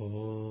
[0.00, 0.47] Oh.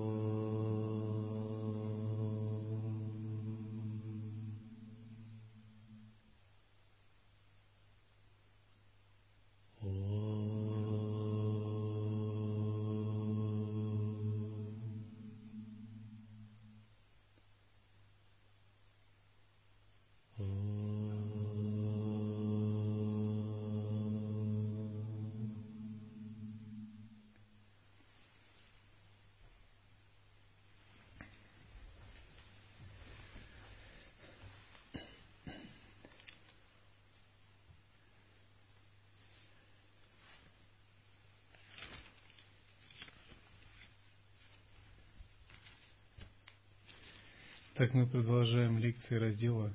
[47.77, 49.72] Так мы продолжаем лекции раздела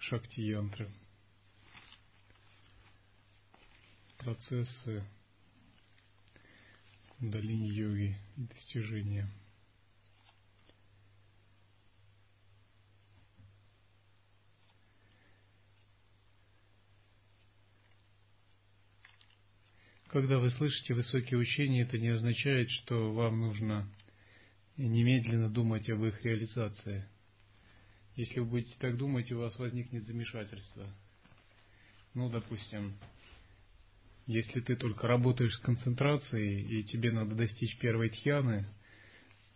[0.00, 0.90] Шакти Янтры.
[4.18, 5.04] Процессы
[7.10, 9.28] кундалини йоги и достижения.
[20.08, 23.88] Когда вы слышите высокие учения, это не означает, что вам нужно
[24.76, 27.06] немедленно думать об их реализации.
[28.16, 30.86] Если вы будете так думать, у вас возникнет замешательство.
[32.14, 32.94] Ну, допустим,
[34.26, 38.66] если ты только работаешь с концентрацией, и тебе надо достичь первой тьяны,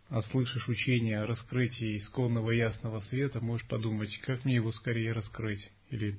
[0.09, 5.69] а слышишь учение о раскрытии исконного ясного света, можешь подумать, как мне его скорее раскрыть.
[5.91, 6.17] Или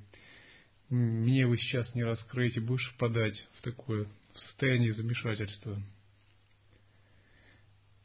[0.91, 5.83] мне его сейчас не раскрыть, и будешь впадать в такое состояние замешательства.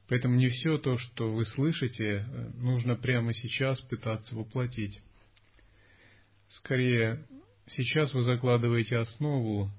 [0.10, 5.02] Поэтому не все то, что вы слышите, нужно прямо сейчас пытаться воплотить.
[6.50, 7.26] Скорее,
[7.68, 9.72] сейчас вы закладываете основу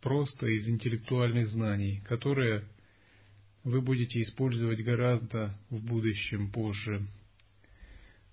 [0.00, 2.64] просто из интеллектуальных знаний, которые
[3.64, 7.04] вы будете использовать гораздо в будущем позже.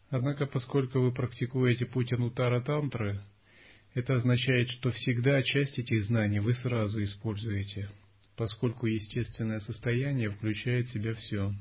[0.09, 3.19] Однако, поскольку вы практикуете путь Анутара Тантры,
[3.95, 7.89] это означает, что всегда часть этих знаний вы сразу используете–
[8.35, 11.53] поскольку естественное состояние включает в себя все.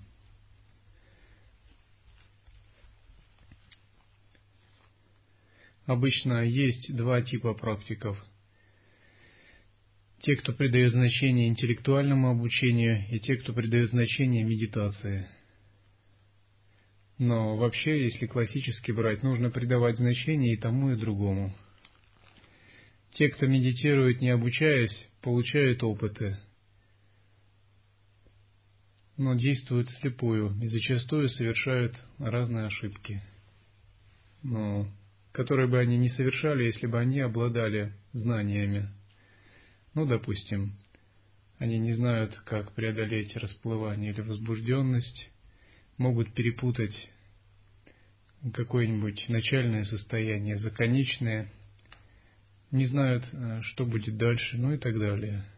[5.85, 8.23] Обычно есть два типа практиков.
[10.21, 15.27] Те, кто придает значение интеллектуальному обучению, и те, кто придает значение медитации.
[17.19, 21.53] Но вообще, если классически брать, нужно придавать значение и тому, и другому.
[23.15, 26.39] Те, кто медитирует, не обучаясь, получают опыты–
[29.23, 33.23] но действуют слепую и зачастую совершают разные ошибки,
[34.43, 34.89] но
[35.31, 38.89] которые бы они не совершали, если бы они обладали знаниями.
[39.95, 40.73] Ну, допустим,
[41.59, 45.31] они не знают, как преодолеть расплывание или возбужденность,
[45.99, 47.11] могут перепутать
[48.53, 51.49] какое-нибудь начальное состояние за конечное,
[52.73, 55.45] не знают, э, что будет дальше, ну и так далее–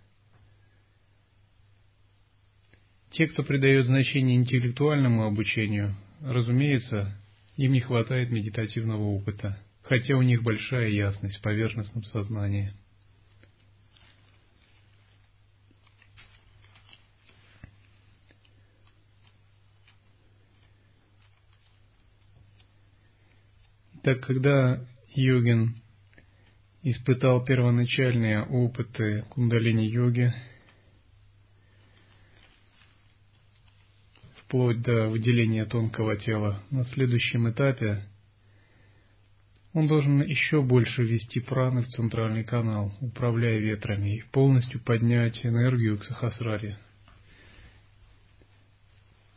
[3.15, 7.17] Те, кто придает значение интеллектуальному обучению, разумеется,
[7.57, 12.73] им не хватает медитативного опыта, хотя у них большая ясность в поверхностном сознании.
[24.03, 25.77] Так, когда йогин
[26.83, 30.35] испытал первоначальные опыты кундалини-йоги,
[34.55, 36.63] вплоть до выделения тонкого тела.
[36.71, 38.05] На следующем этапе
[39.73, 45.99] он должен еще больше ввести праны в центральный канал, управляя ветрами, и полностью поднять энергию
[45.99, 46.79] к сахасраре.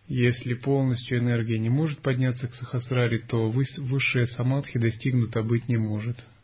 [0.08, 6.24] Если полностью энергия не может подняться к сахасраре, то высшая самадхи достигнута быть не может–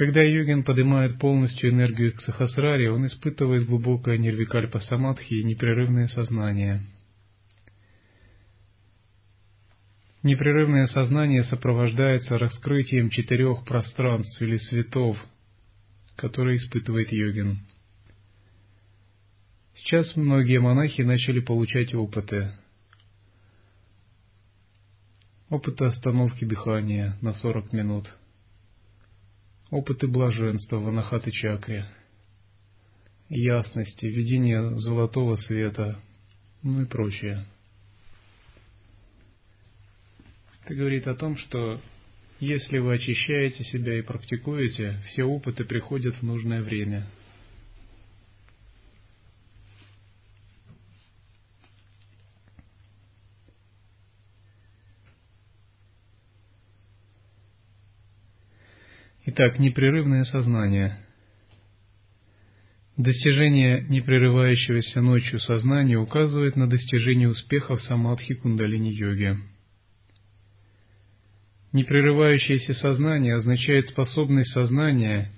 [0.00, 6.80] Когда йогин поднимает полностью энергию к сахасраре, он испытывает глубокое нирвикальпа самадхи и непрерывное сознание.
[10.22, 15.18] Непрерывное сознание сопровождается раскрытием четырех пространств или светов,
[16.16, 17.58] которые испытывает йогин.
[19.74, 22.52] Сейчас многие монахи начали получать опыты.
[25.50, 28.10] Опыты остановки дыхания на 40 минут–
[29.70, 31.88] опыты блаженства в анахаты чакре,
[33.28, 36.00] ясности, видение золотого света,
[36.62, 37.46] ну и прочее.
[40.64, 41.80] Это говорит о том, что
[42.40, 47.06] если вы очищаете себя и практикуете, все опыты приходят в нужное время.
[59.42, 60.98] Итак, непрерывное сознание.
[62.98, 69.38] Достижение непрерывающегося ночью сознания указывает на достижение успеха в самадхи кундалини-йоге.
[71.72, 75.32] Непрерывающееся сознание означает способность сознания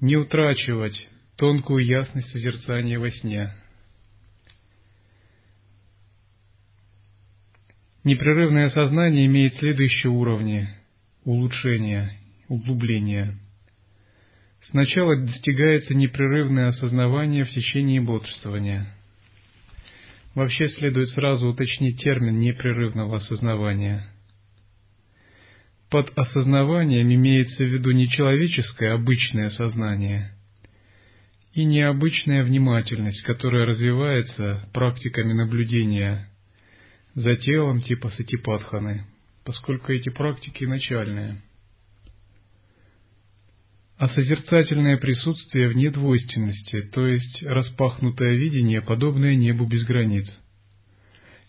[0.00, 3.52] не утрачивать тонкую ясность созерцания во сне.
[8.04, 10.68] Непрерывное сознание имеет следующие уровни
[11.24, 13.34] улучшения, углубления.
[14.70, 18.88] Сначала достигается непрерывное осознавание в течение бодрствования.
[20.34, 24.06] Вообще следует сразу уточнить термин непрерывного осознавания.
[25.88, 30.32] Под осознаванием имеется в виду не человеческое обычное сознание
[31.54, 36.28] и необычная внимательность, которая развивается практиками наблюдения
[37.14, 39.06] за телом типа сатипатханы,
[39.42, 41.40] поскольку эти практики начальные.
[43.98, 50.26] А созерцательное присутствие в недвойственности, то есть распахнутое видение, подобное небу без границ–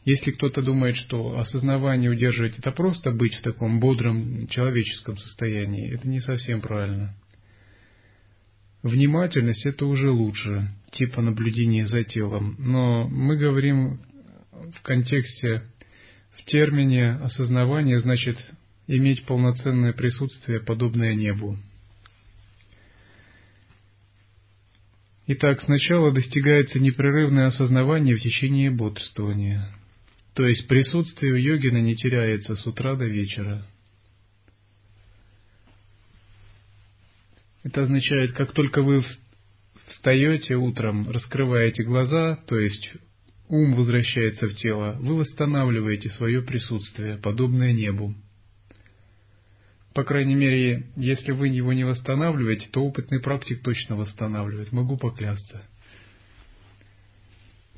[0.07, 6.07] если кто-то думает, что осознавание удерживать это просто быть в таком бодром человеческом состоянии, это
[6.07, 7.13] не совсем правильно.
[8.83, 13.99] Внимательность это уже лучше, типа наблюдения за телом, но мы говорим
[14.77, 15.63] в контексте,
[16.37, 18.37] в термине осознавание значит
[18.87, 21.57] иметь полноценное присутствие, подобное небу.
[25.29, 29.69] Итак, сначала достигается непрерывное осознавание в течение бодрствования.
[30.33, 33.65] То есть присутствие у йогина не теряется с утра до вечера.
[37.63, 39.03] Это означает, как только вы
[39.87, 42.93] встаете утром, раскрываете глаза, то есть
[43.49, 48.15] ум возвращается в тело, вы восстанавливаете свое присутствие, подобное небу.
[49.97, 55.63] По крайней мере, если вы его не восстанавливаете, то опытный практик точно восстанавливает, могу поклясться.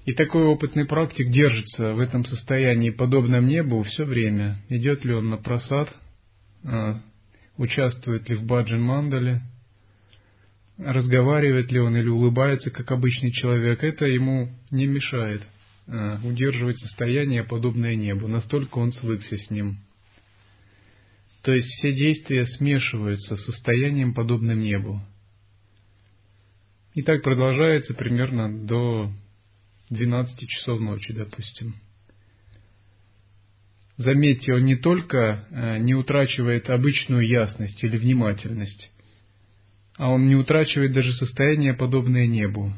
[0.03, 4.57] И такой опытный практик держится в этом состоянии, подобном небу, все время.
[4.67, 5.95] Идет ли он на просад,
[6.65, 6.99] а,
[7.55, 9.41] участвует ли в баджан мандале,
[10.77, 15.41] разговаривает ли он или улыбается, как обычный человек, это ему не мешает
[15.87, 18.27] а, удерживать состояние, подобное небу.
[18.27, 19.77] Настолько он свыкся с ним.
[21.49, 25.01] То есть все действия смешиваются с состоянием, подобным небу.
[26.93, 29.11] И так продолжается примерно до
[29.89, 31.73] 12 часов ночи, допустим.
[33.97, 38.91] Заметьте, он не только э, не утрачивает обычную ясность или внимательность,
[39.97, 42.71] а он не утрачивает даже состояние, подобное небу.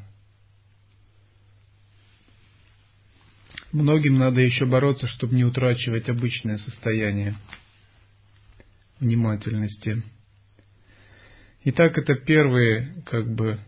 [3.74, 7.36] Многим надо еще бороться, чтобы не утрачивать обычное состояние
[9.02, 10.04] внимательности.
[11.66, 13.60] Итак, это первый, как бы,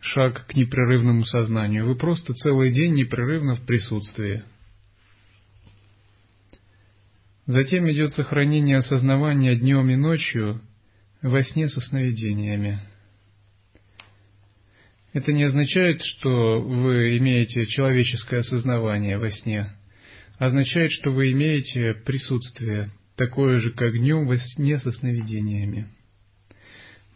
[0.00, 1.86] шаг к непрерывному сознанию.
[1.86, 4.42] Вы просто целый день непрерывно в присутствии.
[7.46, 10.60] Затем идет сохранение осознавания днем и ночью
[11.22, 12.80] во сне со сновидениями.
[15.14, 19.70] Это не означает, что вы имеете человеческое осознавание во сне.
[20.36, 25.88] Означает, что вы имеете присутствие, такое же, как днем во сне со сновидениями.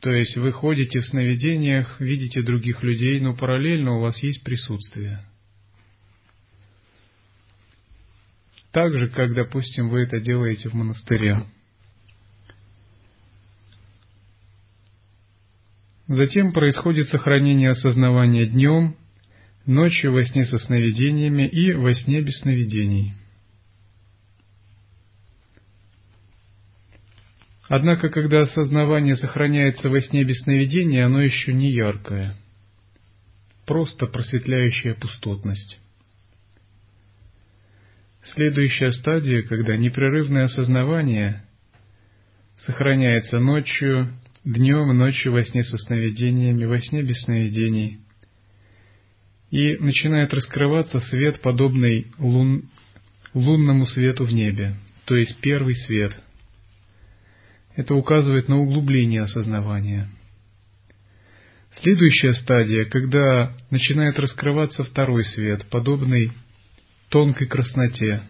[0.01, 5.25] То есть вы ходите в сновидениях, видите других людей, но параллельно у вас есть присутствие.
[8.73, 11.45] Так же, как, допустим, вы это делаете в монастыре.
[16.09, 18.97] Затем происходит сохранение осознавания днем,
[19.67, 23.15] ночью во сне со сновидениями и во сне без сновидений–
[27.75, 32.37] Однако, когда осознавание сохраняется во сне без сновидения, оно еще не яркое,
[33.65, 35.81] просто просветляющая пустотность.
[38.35, 41.45] Следующая стадия, когда непрерывное осознавание
[42.67, 44.13] сохраняется ночью,
[44.45, 48.01] днем, ночью во сне со сновидениями, во сне без сновидений,
[49.51, 52.69] и начинает раскрываться свет, подобный лун,
[53.33, 54.75] лунному свету в небе,
[55.07, 56.13] то есть первый свет–
[57.77, 60.09] это указывает на углубление осознавания.
[61.81, 66.33] Следующая стадия, когда начинает раскрываться второй свет, подобный
[67.09, 68.25] тонкой красноте.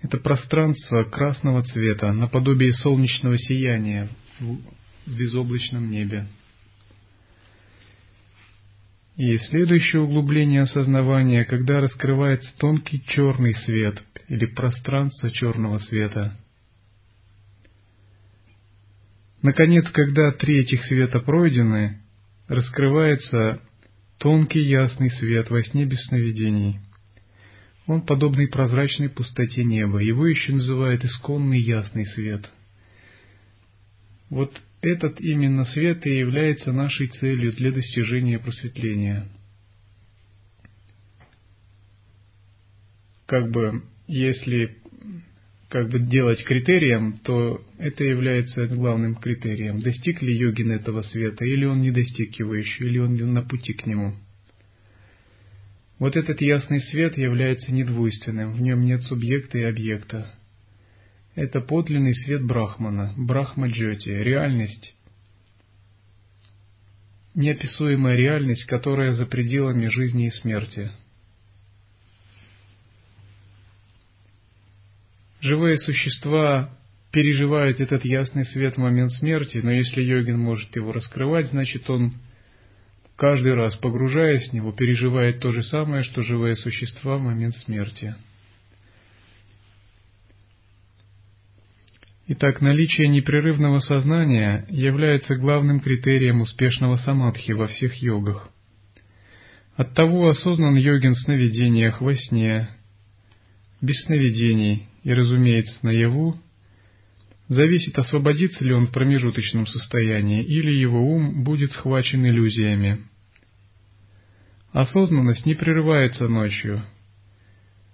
[0.00, 4.58] Это пространство красного цвета, наподобие солнечного сияния в
[5.06, 6.28] безоблачном небе.
[9.16, 16.38] И следующее углубление осознавания, когда раскрывается тонкий черный свет или пространство черного света–
[19.42, 22.00] Наконец, когда три этих света пройдены,
[22.48, 23.60] раскрывается
[24.18, 26.80] тонкий ясный свет во сне без сновидений.
[27.86, 29.98] Он подобный прозрачной пустоте неба.
[29.98, 32.50] Его еще называют исконный ясный свет.
[34.28, 39.28] Вот этот именно свет и является нашей целью для достижения просветления.
[43.26, 44.76] Как бы, если
[45.68, 49.80] как бы делать критерием, то это является главным критерием.
[49.80, 53.72] Достиг ли йогин этого света, или он не достиг его еще, или он на пути
[53.72, 54.14] к нему.
[55.98, 60.34] Вот этот ясный свет является недвойственным, в нем нет субъекта и объекта.
[61.34, 64.94] Это подлинный свет Брахмана, Брахма-джоти, реальность,
[67.34, 70.90] неописуемая реальность, которая за пределами жизни и смерти–
[75.40, 76.76] Живые существа
[77.12, 82.14] переживают этот ясный свет в момент смерти, но если йогин может его раскрывать, значит он
[83.16, 88.14] каждый раз, погружаясь в него, переживает то же самое, что живые существа в момент смерти.
[92.28, 98.50] Итак, наличие непрерывного сознания является главным критерием успешного самадхи во всех йогах.
[99.76, 102.68] Оттого осознан йогин в сновидениях, во сне,
[103.80, 106.36] без сновидений, и, разумеется, наяву,
[107.46, 112.98] зависит, освободится ли он в промежуточном состоянии или его ум будет схвачен иллюзиями.
[114.72, 116.82] Осознанность не прерывается ночью.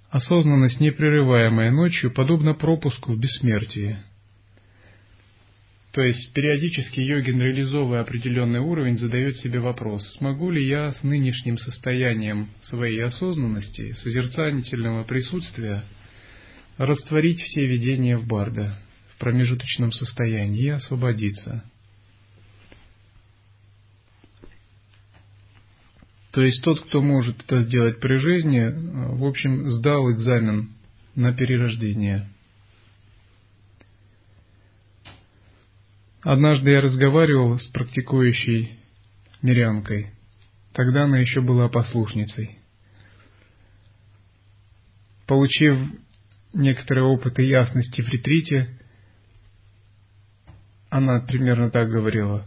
[0.08, 3.98] Осознанность, непрерываемая ночью, подобна пропуску в бессмертии.
[5.92, 11.58] То есть периодически йогин, реализовывая определенный уровень, задает себе вопрос, смогу ли я с нынешним
[11.58, 15.84] состоянием своей осознанности, созерцательного присутствия–
[16.78, 18.78] растворить все видения в барда
[19.14, 21.64] в промежуточном состоянии и освободиться.
[26.32, 28.68] То есть тот, кто может это сделать при жизни,
[29.14, 30.70] в общем, сдал экзамен
[31.14, 32.26] на перерождение.
[36.22, 38.78] Однажды я разговаривал с практикующей
[39.42, 40.10] мирянкой.
[40.72, 42.58] Тогда она еще была послушницей.
[45.26, 45.78] Получив
[46.52, 48.68] некоторые опыты ясности в ретрите,
[50.90, 52.46] она примерно так говорила.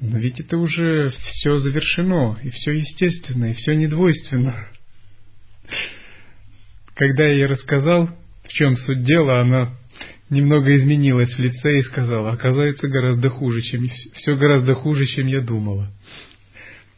[0.00, 4.54] Но ведь это уже все завершено, и все естественно, и все недвойственно.
[6.94, 8.08] Когда я ей рассказал,
[8.42, 9.76] в чем суть дела, она
[10.28, 15.40] немного изменилась в лице и сказала, оказывается, гораздо хуже, чем все гораздо хуже, чем я
[15.40, 15.90] думала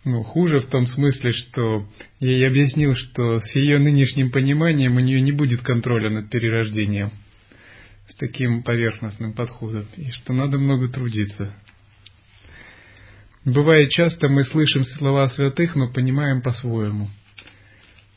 [0.06, 1.84] ну, хуже в том смысле, что
[2.20, 7.10] я ей объяснил, что с ее нынешним пониманием у нее не будет контроля над перерождением
[8.08, 11.52] с таким поверхностным подходом, и что надо много трудиться.
[13.44, 17.10] Бывает часто мы слышим слова святых, но понимаем по-своему.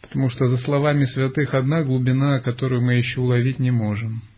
[0.02, 4.22] Потому что за словами святых одна глубина, которую мы еще уловить не можем–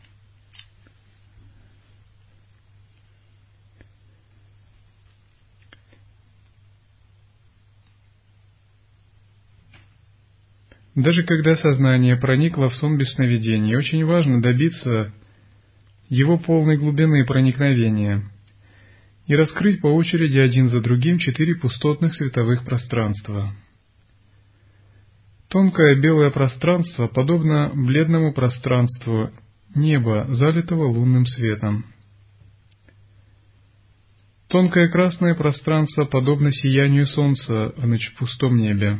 [10.95, 15.13] Даже когда сознание проникло в сон без сновидений, очень важно добиться
[16.09, 18.23] его полной глубины проникновения
[19.25, 23.53] и раскрыть по очереди один за другим четыре пустотных световых пространства.
[25.47, 29.31] Тонкое белое пространство подобно бледному пространству
[29.73, 31.85] неба, залитого лунным светом.
[34.49, 38.99] Тонкое красное пространство подобно сиянию солнца в ночь пустом небе.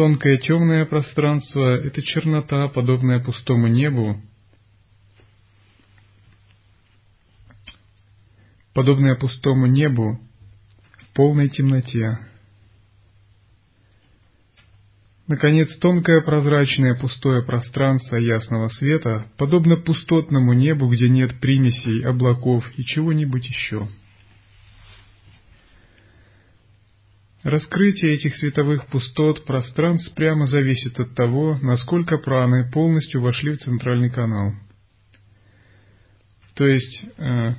[0.00, 4.18] Тонкое темное пространство— это чернота, подобная пустому небу,
[8.72, 10.18] подобная пустому небу
[11.02, 12.18] в полной темноте.
[15.26, 22.86] Наконец, тонкое прозрачное пустое пространство ясного света подобно пустотному небу, где нет примесей, облаков и
[22.86, 23.86] чего-нибудь еще.
[27.42, 34.10] Раскрытие этих световых пустот пространств прямо зависит от того, насколько праны полностью вошли в центральный
[34.10, 34.52] канал.
[36.54, 37.54] То есть э,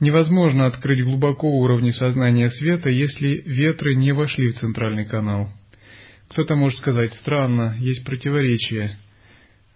[0.00, 5.52] невозможно открыть глубоко уровни сознания света, если ветры не вошли в центральный канал.
[6.30, 8.96] Кто-то может сказать, странно, есть противоречие.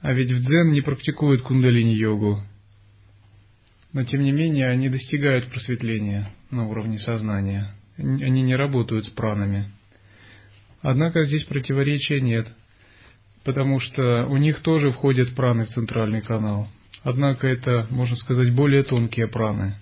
[0.00, 2.42] А ведь в дзен не практикуют кундалини-йогу.
[3.92, 9.70] Но тем не менее они достигают просветления на уровне сознания они не работают с пранами.
[10.82, 12.48] Однако здесь противоречия нет,
[13.44, 16.68] потому что у них тоже входят праны в центральный канал.
[17.02, 19.76] однако это, можно сказать, более тонкие праны.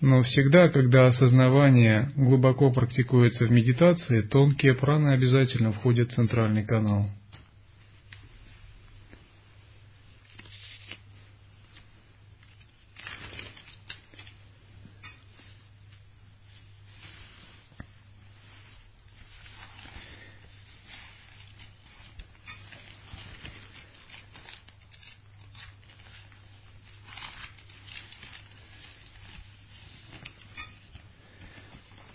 [0.00, 7.08] Но всегда, когда осознавание глубоко практикуется в медитации, тонкие праны обязательно входят в центральный канал–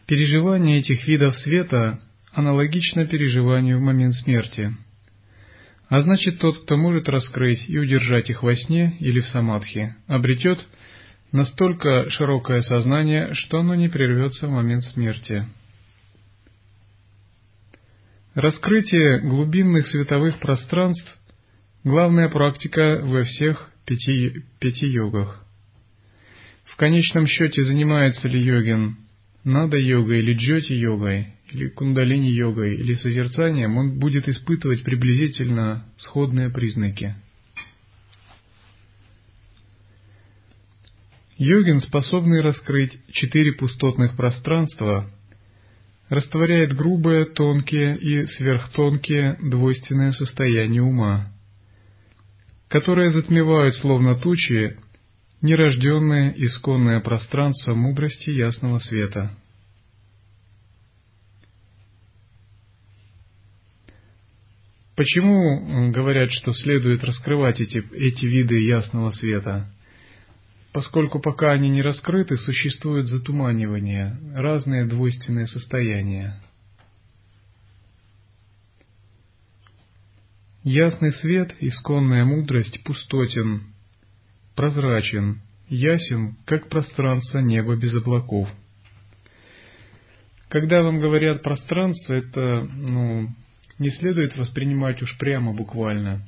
[0.10, 2.00] Переживание этих видов света
[2.34, 4.76] аналогично переживанию в момент смерти.
[5.88, 10.66] А значит, тот, кто может раскрыть и удержать их во сне или в самадхи, обретет
[11.32, 15.48] настолько широкое сознание, что оно не прервется в момент смерти.
[18.34, 21.20] Раскрытие глубинных световых пространств–
[21.84, 25.46] главная практика во всех пяти, пяти йогах.
[26.66, 28.98] В конечном счете, занимается ли йогин
[29.44, 37.16] нада-йогой или джоти-йогой, или кундалини-йогой, или созерцанием, он будет испытывать приблизительно сходные признаки.
[41.38, 45.10] Йогин, способный раскрыть четыре пустотных пространства,
[46.10, 51.32] растворяет грубые, тонкие и сверхтонкие двойственные состояния ума,
[52.68, 54.78] которые затмевают словно тучи
[55.42, 59.32] нерожденное исконное пространство мудрости ясного света.
[64.96, 69.72] Почему говорят, что следует раскрывать эти, эти виды ясного света?
[70.74, 76.42] Поскольку пока они не раскрыты, существует затуманивание, разные двойственные состояния.
[80.64, 83.74] Ясный свет, исконная мудрость пустотен,
[84.60, 88.50] прозрачен, ясен, как пространство неба без облаков.
[90.50, 93.30] Когда вам говорят пространство, это ну,
[93.78, 96.26] не следует воспринимать уж прямо буквально.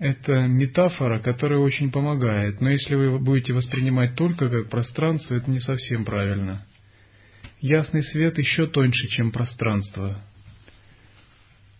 [0.00, 5.60] Это метафора, которая очень помогает, но если вы будете воспринимать только как пространство, это не
[5.60, 6.66] совсем правильно.
[7.60, 10.20] Ясный свет еще тоньше, чем пространство.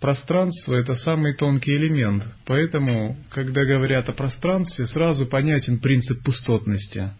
[0.04, 7.12] Пространство– это самый тонкий элемент, поэтому, когда говорят о пространстве, сразу понятен принцип пустотности.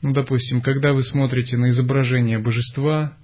[0.00, 3.18] Ну, допустим, когда вы смотрите на изображение божества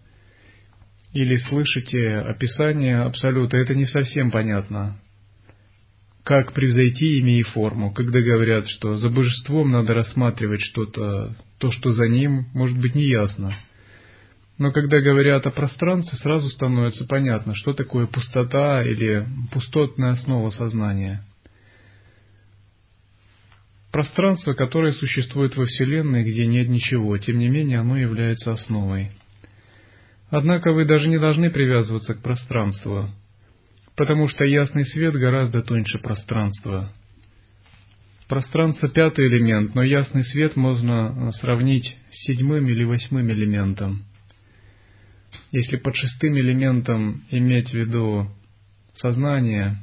[1.15, 4.99] или слышите описание Абсолюта, это не совсем понятно.
[6.23, 11.93] Как превзойти имя и форму, когда говорят, что за божеством надо рассматривать что-то, то, что
[11.93, 13.57] за ним, может быть неясно.
[14.59, 21.25] Но когда говорят о пространстве, сразу становится понятно, что такое пустота или пустотная основа сознания.
[23.91, 29.11] Пространство, которое существует во Вселенной, где нет ничего, тем не менее оно является основой.
[30.31, 33.11] Однако вы даже не должны привязываться к пространству,
[33.97, 36.91] потому что ясный свет гораздо тоньше пространства.
[38.29, 44.05] Пространство– пятый элемент, но ясный свет можно сравнить с седьмым или восьмым элементом–
[45.51, 48.29] если под шестым элементом иметь в виду
[48.95, 49.77] сознание,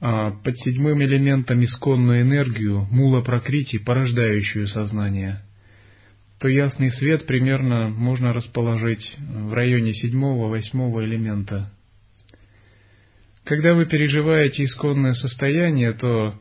[0.00, 5.42] а под седьмым элементом исконную энергию, мула прокрити, порождающую сознание,
[6.38, 11.70] то ясный свет примерно можно расположить в районе седьмого-восьмого элемента.
[13.44, 16.34] Когда вы переживаете исконное состояние, то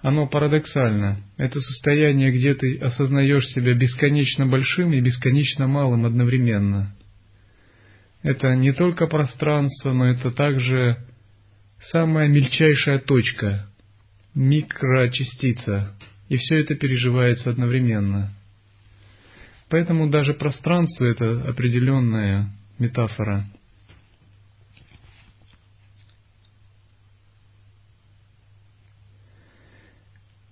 [0.00, 1.18] оно парадоксально.
[1.36, 6.94] Это состояние, где ты осознаешь себя бесконечно большим и бесконечно малым одновременно.
[8.22, 10.98] Это не только пространство, но это также
[11.90, 13.66] самая мельчайшая точка,
[14.34, 15.94] микрочастица,
[16.28, 18.32] и все это переживается одновременно.
[19.68, 23.46] Поэтому даже пространство– это определенная метафора–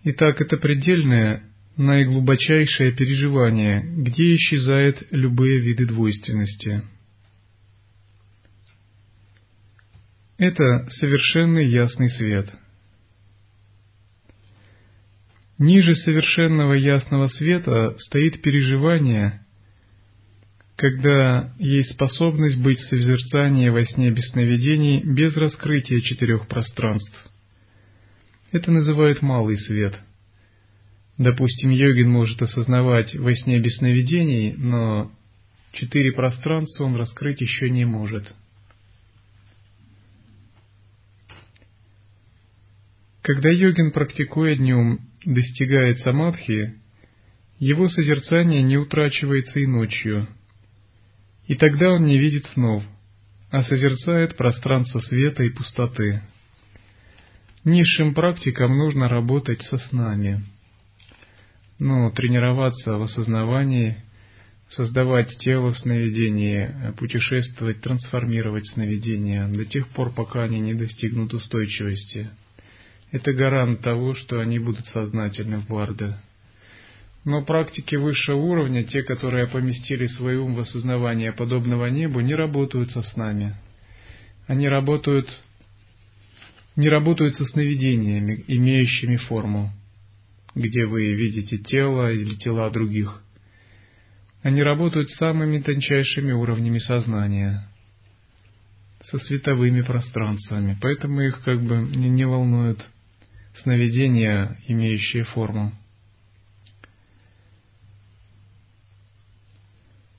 [0.08, 1.42] Итак, это предельное,
[1.76, 6.84] наиглубочайшее переживание, где исчезают любые виды двойственности.
[10.38, 12.48] Это совершенный ясный свет.
[15.58, 19.44] Ниже совершенного ясного света стоит переживание,
[20.76, 27.28] когда есть способность быть в созерцании во сне без сновидений без раскрытия четырех пространств–
[28.56, 29.98] это называют малый свет.
[31.18, 35.10] Допустим, йогин может осознавать во сне без сновидений, но
[35.72, 38.34] четыре пространства он раскрыть еще не может.
[43.22, 46.74] Когда йогин, практикуя днем, достигает самадхи,
[47.58, 50.28] его созерцание не утрачивается и ночью,
[51.46, 52.84] и тогда он не видит снов,
[53.50, 56.22] а созерцает пространство света и пустоты.
[57.66, 60.40] Низшим практикам нужно работать со снами,
[61.80, 63.96] но тренироваться в осознавании,
[64.68, 72.30] создавать тело в сновидении, путешествовать, трансформировать сновидения до тех пор, пока они не достигнут устойчивости.
[73.10, 76.22] Это гарант того, что они будут сознательны в Барда.
[77.24, 82.92] Но практики высшего уровня, те, которые поместили свой ум в осознавание подобного небу, не работают
[82.92, 83.56] со снами.
[84.46, 85.28] Они работают,
[86.76, 89.72] не работают со сновидениями, имеющими форму,
[90.54, 93.22] где вы видите тело или тела других.
[94.42, 97.66] Они работают самыми тончайшими уровнями сознания,
[99.00, 102.84] со световыми пространствами, поэтому их как бы не, не волнуют
[103.62, 105.72] сновидения, имеющие форму.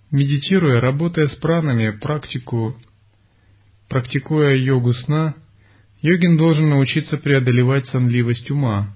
[0.10, 2.76] Медитируя, работая с пранами, практику,
[3.89, 5.36] практикуя йогу сна,
[6.01, 8.93] йогин должен научиться преодолевать сонливость ума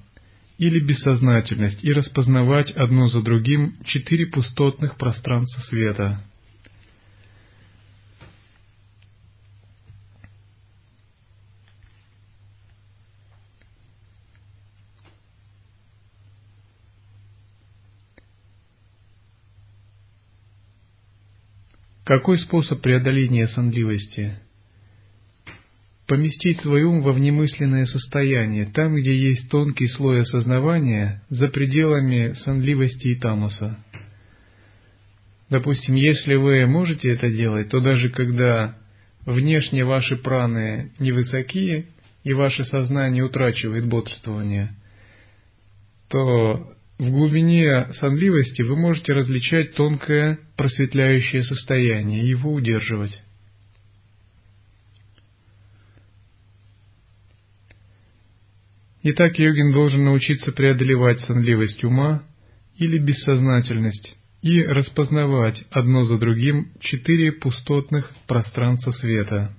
[0.57, 6.23] или бессознательность и распознавать одно за другим четыре пустотных пространства света–
[22.11, 24.37] Какой способ преодоления сонливости?
[26.12, 33.08] Поместить свой ум во внемысленное состояние, там, где есть тонкий слой осознавания, за пределами сонливости
[33.08, 33.78] и тамоса.
[35.50, 38.76] Допустим, если вы можете это делать, то даже когда
[39.26, 41.86] внешне ваши праны невысокие
[42.26, 44.76] и ваше сознание утрачивает бодрствование,
[46.10, 53.17] то в глубине сонливости вы можете различать тонкое просветляющее состояние и его удерживать.
[59.03, 62.23] Итак, йогин должен научиться преодолевать сонливость ума
[62.75, 69.55] или бессознательность и распознавать одно за другим четыре пустотных пространства света.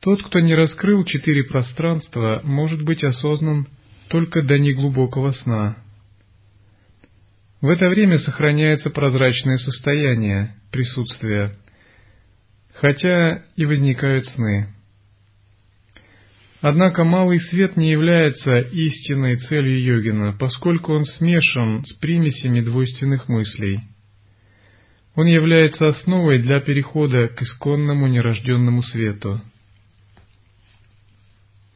[0.00, 3.66] Тот, кто не раскрыл четыре пространства, может быть осознан
[4.08, 5.76] только до неглубокого сна.
[7.60, 11.56] В это время сохраняется прозрачное состояние присутствия,
[12.74, 14.73] хотя и возникают сны.
[16.66, 23.80] Однако малый свет не является истинной целью йогина, поскольку он смешан с примесями двойственных мыслей.
[25.14, 29.42] Он является основой для перехода к исконному нерожденному свету.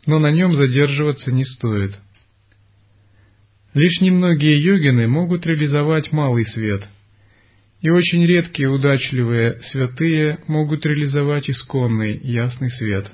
[0.07, 1.95] Но на нем задерживаться не стоит–
[3.75, 6.89] Лишь немногие йогины могут реализовать малый свет,
[7.83, 13.13] и очень редкие удачливые святые могут реализовать исконный ясный свет.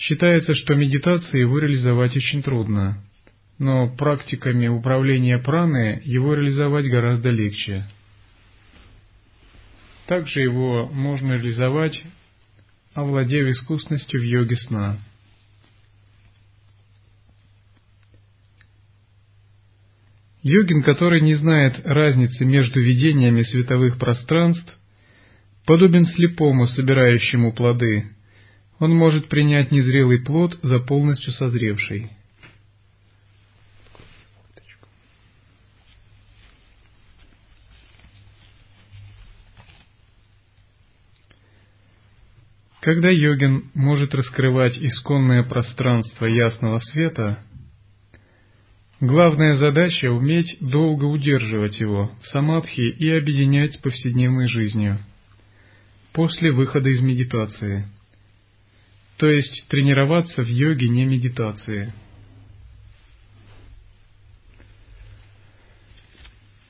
[0.00, 3.04] Считается, что медитацией его реализовать очень трудно,
[3.58, 7.84] но практиками управления праны его реализовать гораздо легче.
[10.06, 12.02] Также его можно реализовать,
[12.94, 14.98] овладев искусностью в йоге сна–
[20.42, 24.74] Йогин, который не знает разницы между видениями световых пространств,
[25.66, 28.06] подобен слепому, собирающему плоды.
[28.80, 32.10] Он может принять незрелый плод за полностью созревший.
[42.80, 47.44] Когда йогин может раскрывать исконное пространство ясного света,
[49.02, 54.98] Главная задача– уметь долго удерживать его в самадхи и объединять с повседневной жизнью
[56.12, 57.88] после выхода из медитации,
[59.20, 61.92] то есть тренироваться в йоге не медитации.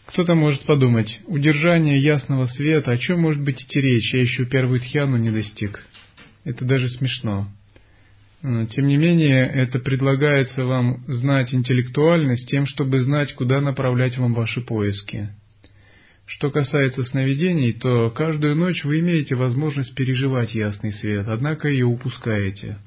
[0.07, 4.81] Кто-то может подумать, удержание ясного света, о чем может быть идти речь, я еще первую
[4.81, 5.87] тхьяну не достиг.
[6.43, 7.47] Это даже смешно.
[8.43, 14.19] Э, тем не менее, это предлагается вам знать интеллектуально с тем, чтобы знать, куда направлять
[14.19, 15.29] вам ваши поиски.
[16.31, 22.79] Что касается сновидений, то каждую ночь вы имеете возможность переживать ясный свет, однако ее упускаете.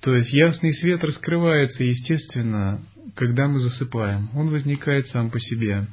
[0.00, 2.84] То есть ясный свет раскрывается естественно,
[3.14, 5.86] когда мы засыпаем, он возникает сам по себе.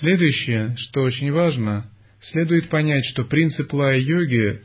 [0.00, 1.88] Следующее, что очень важно,
[2.32, 4.62] следует понять, что принцип лая-йоги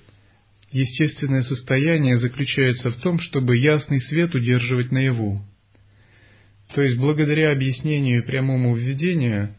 [0.72, 5.46] естественное состояние заключается в том, чтобы ясный свет удерживать наяву.
[6.74, 9.54] То есть, благодаря объяснению и прямому введению,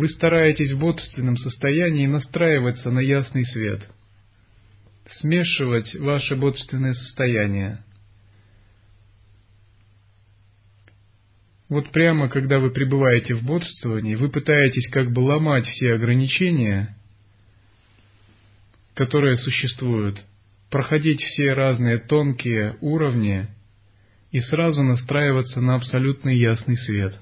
[0.00, 3.86] вы стараетесь в бодрственном состоянии настраиваться на ясный свет,
[5.18, 7.84] смешивать ваше бодрственное состояние.
[11.68, 16.96] Вот прямо, когда вы пребываете в бодрствовании, вы пытаетесь как бы ломать все ограничения,
[18.94, 20.18] которые существуют,
[20.70, 23.48] проходить все разные тонкие уровни
[24.30, 27.20] и сразу настраиваться на абсолютный ясный свет.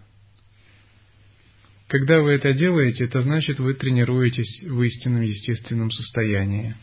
[1.89, 6.75] Когда вы это делаете, это значит, вы тренируетесь в истинном естественном состоянии.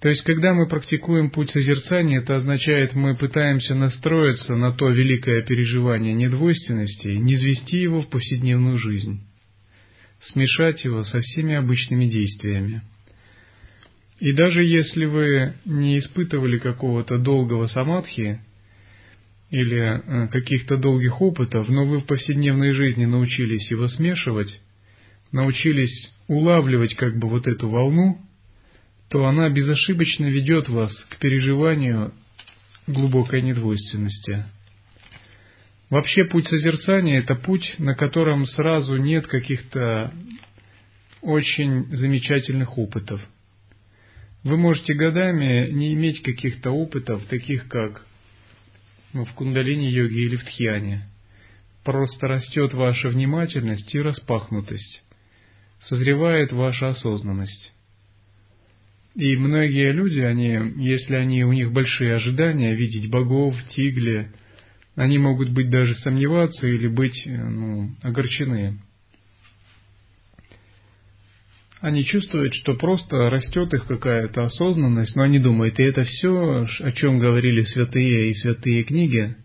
[0.00, 5.42] То есть, когда мы практикуем путь созерцания, это означает, мы пытаемся настроиться на то великое
[5.42, 9.22] переживание недвойственности, не звести его в повседневную жизнь,
[10.20, 12.82] смешать его со всеми обычными действиями.
[14.20, 18.40] И даже если вы не испытывали какого-то долгого самадхи
[19.50, 24.60] или э, каких-то долгих опытов, но вы в повседневной жизни научились его смешивать,
[25.32, 28.18] научились улавливать как бы вот эту волну,
[29.08, 32.12] то она безошибочно ведет вас к переживанию
[32.86, 34.44] глубокой недвойственности.
[35.88, 40.12] Вообще путь созерцания– это путь, на котором сразу нет каких-то
[41.22, 43.22] очень замечательных опытов.
[44.44, 48.04] Вы можете годами не иметь каких-то опытов, таких как
[49.12, 51.08] в кундалини-йоге или в тхьяне.
[51.84, 55.02] Просто растет ваша внимательность и распахнутость,
[55.80, 57.72] созревает ваша осознанность.
[59.14, 64.30] И многие люди, они, если они, у них большие ожидания видеть богов, тигли,
[64.94, 68.78] они могут быть даже сомневаться или быть э, ну, огорчены.
[71.80, 76.92] Они чувствуют, что просто растет их какая-то осознанность, но они думают, и это все, о
[76.92, 79.36] чем говорили святые и святые книги,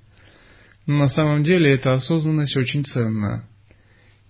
[0.87, 3.47] но на самом деле эта осознанность очень ценна.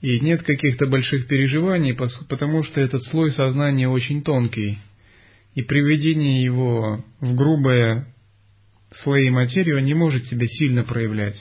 [0.02, 4.80] И нет каких-то больших переживаний, потому что этот слой сознания очень тонкий–
[5.56, 8.08] и приведение его в грубые
[9.04, 11.36] слои материи он не может себя сильно проявлять.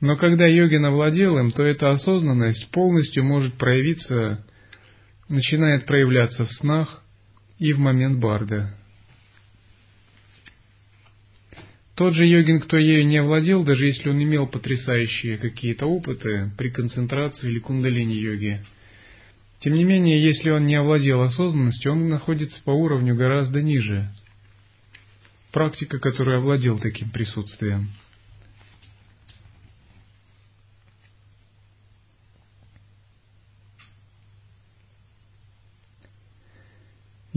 [0.00, 4.44] Но когда йогин овладел им, то эта осознанность полностью может проявиться,
[5.28, 7.02] начинает проявляться в снах
[7.58, 8.74] и в момент барда.
[11.96, 16.70] Тот же йогин, кто ею не овладел, даже если он имел потрясающие какие-то опыты при
[16.70, 18.64] концентрации или кундалини-йоге,
[19.58, 24.08] тем не менее, если он не овладел осознанностью, он находится по уровню гораздо ниже.
[25.50, 27.88] Практика, который овладел таким присутствием.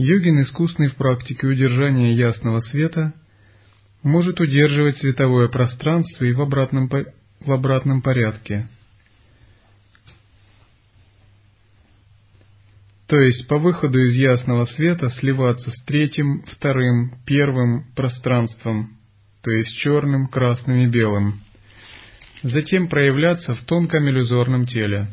[0.02, 3.14] Йогин, искусный в практике удержания ясного света,
[4.02, 6.88] может удерживать световое пространство и в обратном,
[7.40, 8.68] в обратном порядке–
[13.12, 18.96] то есть по выходу из ясного света сливаться с третьим, вторым, первым пространством,
[19.42, 21.42] то есть черным, красным и белым.
[22.42, 25.08] Затем проявляться в тонком иллюзорном теле.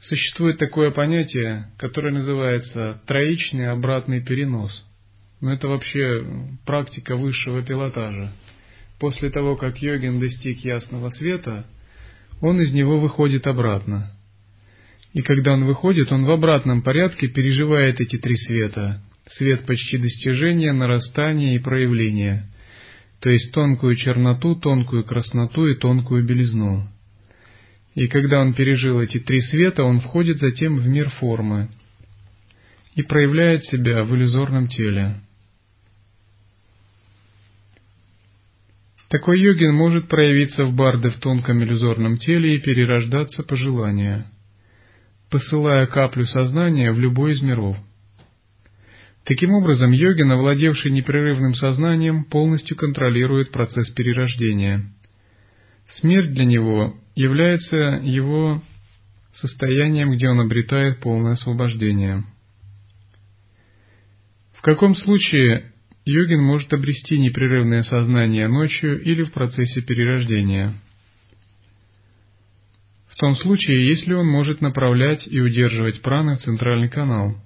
[0.00, 4.86] Существует такое понятие, которое называется троичный обратный перенос.
[5.40, 6.26] Но это вообще
[6.64, 8.32] практика высшего пилотажа.
[8.98, 11.66] После того, как йогин достиг ясного света,
[12.40, 14.12] он из него выходит обратно–
[15.12, 19.02] и когда он выходит, он в обратном порядке переживает эти три света.
[19.30, 22.48] Свет почти достижения, нарастания и проявления.
[23.20, 26.88] То есть тонкую черноту, тонкую красноту и тонкую белизну.
[27.94, 31.68] И когда он пережил эти три света, он входит затем в мир формы
[32.94, 35.20] и проявляет себя в иллюзорном теле.
[39.08, 44.24] Такой йогин может проявиться в барде в тонком иллюзорном теле и перерождаться по желанию
[45.30, 47.76] посылая каплю сознания в любой из миров.
[49.24, 54.82] Таким образом, йогин, овладевший непрерывным сознанием, полностью контролирует процесс перерождения.
[56.00, 58.62] Смерть для него является его
[59.34, 62.24] состоянием, где он обретает полное освобождение.
[64.54, 65.72] В каком случае
[66.04, 70.74] йогин может обрести непрерывное сознание ночью или в процессе перерождения–
[73.20, 77.36] том случае, если он может направлять и удерживать праны в центральный канал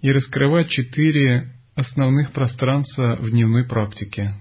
[0.00, 4.34] и раскрывать четыре основных пространства в дневной практике.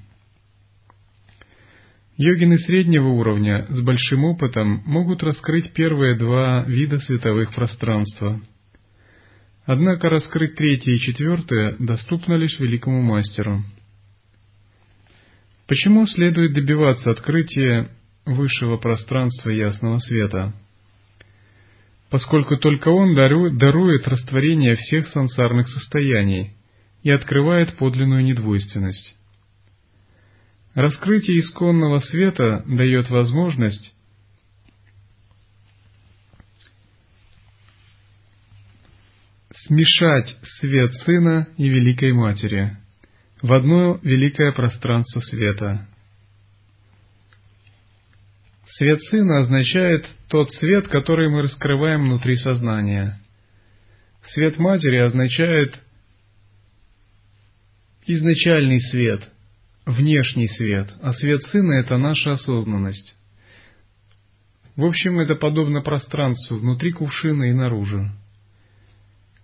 [2.18, 8.42] Йогины среднего уровня с большим опытом могут раскрыть первые два вида световых пространства.
[9.66, 13.64] Однако раскрыть третье и четвертое доступно лишь великому мастеру.
[15.68, 17.90] Почему следует добиваться открытия
[18.26, 20.54] высшего пространства ясного света?
[22.10, 26.52] Поскольку только он дарует растворение всех сансарных состояний
[27.04, 29.16] и открывает подлинную недвойственность.
[30.76, 33.96] Раскрытие исконного света дает возможность
[39.66, 42.76] смешать свет Сына и Великой Матери
[43.42, 45.88] в одно великое пространство света.
[48.68, 53.18] Свет Сына означает тот свет, который мы раскрываем внутри сознания.
[54.34, 55.82] Свет Матери означает
[58.06, 59.32] изначальный свет,
[59.86, 63.18] внешний свет, а свет Сына– это наша осознанность.
[64.76, 68.10] В общем, это подобно пространству внутри кувшина и наружу.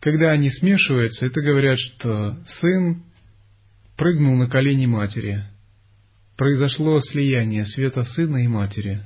[0.01, 3.03] Когда они смешиваются, это говорят, что сын
[3.95, 5.45] прыгнул на колени матери.
[6.35, 9.03] Произошло слияние света сына и матери.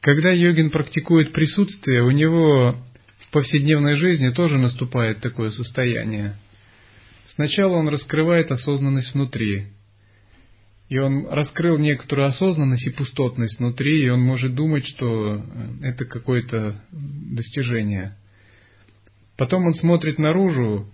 [0.00, 2.76] Когда йогин практикует присутствие, у него
[3.20, 6.36] в повседневной жизни тоже наступает такое состояние.
[7.34, 9.66] Сначала он раскрывает осознанность внутри,
[10.88, 15.40] и он раскрыл некоторую осознанность и пустотность внутри, и он может думать, что э,
[15.82, 18.16] это какое-то достижение.
[19.36, 20.88] Потом он смотрит наружу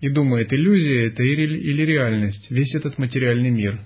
[0.00, 3.80] и думает, иллюзия это или реальность, весь этот материальный мир.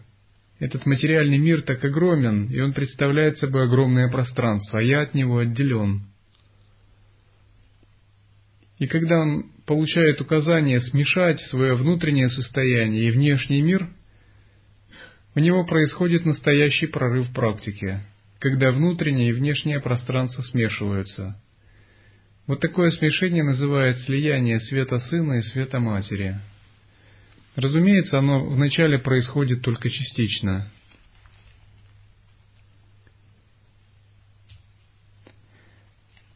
[0.58, 5.38] Этот материальный мир так огромен, и он представляет собой огромное пространство, а я от него
[5.38, 6.02] отделен.
[8.78, 13.88] И когда он получает указание смешать свое внутреннее состояние и внешний мир–
[15.34, 18.00] у него происходит настоящий прорыв в практике,
[18.38, 21.40] когда внутреннее и внешнее пространство смешиваются.
[22.46, 26.38] Вот такое смешение называют слияние света Сына и света Матери.
[27.56, 30.70] Разумеется, оно вначале происходит только частично.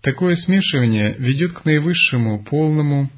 [0.00, 3.10] Такое смешивание ведет к наивысшему, полному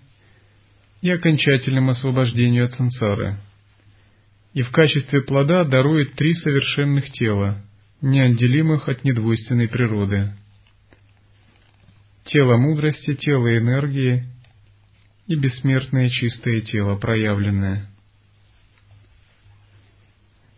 [1.00, 3.38] и окончательному освобождению от сансары–
[4.58, 7.62] и в качестве плода дарует три совершенных тела,
[8.00, 10.32] неотделимых от недвойственной природы.
[12.24, 14.24] Тело мудрости, тело энергии
[15.28, 17.88] и бессмертное чистое тело, проявленное.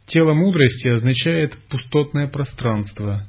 [0.07, 3.27] Тело мудрости означает пустотное пространство.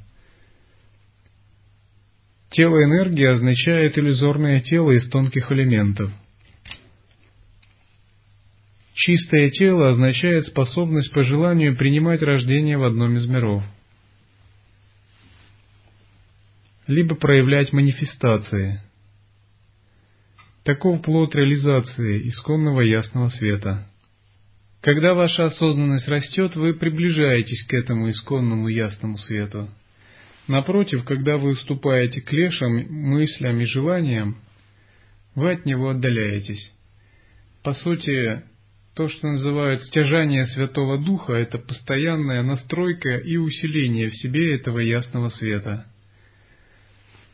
[2.50, 6.10] Тело энергии означает иллюзорное тело из тонких элементов.
[8.94, 13.62] Чистое тело означает способность по желанию принимать рождение в одном из миров,
[16.86, 18.82] либо проявлять манифестации.
[20.64, 23.88] Таков плод реализации исконного ясного света.
[24.82, 29.70] Когда ваша осознанность растет, вы приближаетесь к этому исконному ясному свету.
[30.48, 34.36] Напротив, когда вы уступаете клешам, мыслям и желаниям,
[35.34, 36.72] вы от него отдаляетесь.
[37.62, 38.42] По сути,
[38.94, 45.30] то, что называют стяжание Святого Духа, это постоянная настройка и усиление в себе этого ясного
[45.30, 45.86] света.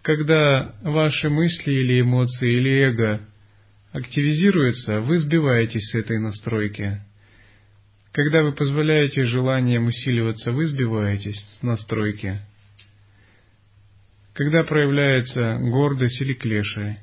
[0.02, 3.20] Когда ваши мысли или эмоции или эго
[3.92, 7.00] активизируются, вы сбиваетесь с этой настройки.
[8.12, 12.38] Когда вы позволяете желаниям усиливаться, вы сбиваетесь с настройки.
[14.34, 16.98] Когда проявляется гордость или клеши,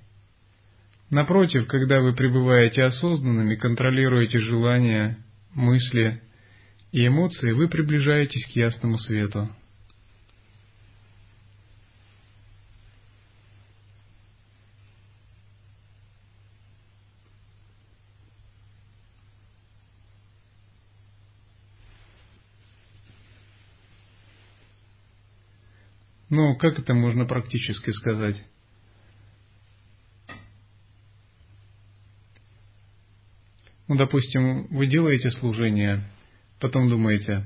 [1.15, 5.17] Напротив, когда вы пребываете осознанными, контролируете желания,
[5.53, 6.21] мысли
[6.91, 9.49] и эмоции, вы приближаетесь к ясному свету.
[26.29, 28.35] Ну, как это можно практически сказать?
[33.87, 36.01] Ну, допустим, вы делаете служение,
[36.59, 37.43] потом думаете,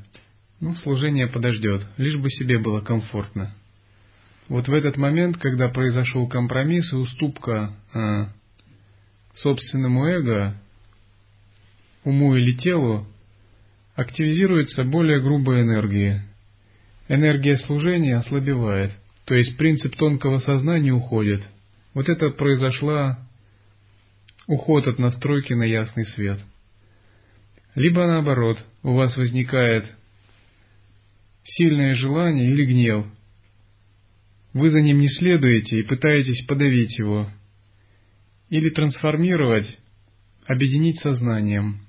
[0.61, 3.53] ну, служение подождет, лишь бы себе было комфортно.
[4.47, 8.25] Вот в этот момент, когда произошел компромисс и уступка э,
[9.33, 10.55] собственному эго,
[12.03, 13.05] уму или телу,
[13.95, 16.25] активизируется более грубая энергия.
[17.09, 18.91] Энергия служения ослабевает,
[19.25, 21.41] то есть принцип тонкого сознания уходит.
[21.93, 23.19] Вот это произошла
[24.49, 26.39] уход от настройки на ясный свет.
[27.75, 29.85] Либо наоборот, у вас возникает
[31.43, 33.05] сильное желание или гнев.
[34.53, 37.29] вы за ним не следуете и пытаетесь подавить его,
[38.49, 39.77] или трансформировать,
[40.47, 41.81] объединить сознанием.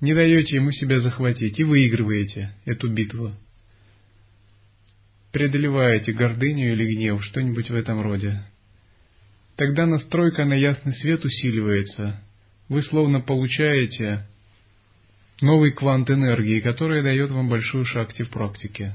[0.00, 3.34] Не даете ему себя захватить и выигрываете эту битву.
[5.32, 8.40] Преодолеваете гордыню или гнев, что-нибудь в этом роде.
[9.64, 12.20] Тогда настройка на ясный свет усиливается.
[12.68, 14.26] Вы словно получаете
[15.40, 18.92] новый квант энергии, который дает вам большую шахте в практике.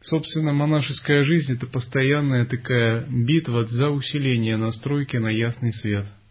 [0.00, 6.06] Собственно, монашеская жизнь– это постоянная такая битва за усиление настройки на ясный свет–